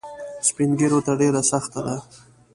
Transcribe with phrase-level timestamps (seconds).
[0.47, 1.95] سپین ږیرو ته ډېره سخته ده.